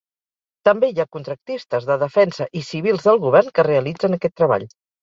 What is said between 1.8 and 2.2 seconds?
de